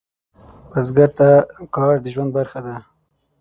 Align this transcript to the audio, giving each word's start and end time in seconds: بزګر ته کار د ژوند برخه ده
بزګر 0.69 1.09
ته 1.17 1.29
کار 1.75 1.93
د 2.03 2.05
ژوند 2.13 2.31
برخه 2.37 2.59
ده 2.65 2.75